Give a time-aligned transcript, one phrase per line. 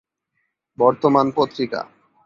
[0.77, 1.81] বর্তমান পত্রিকা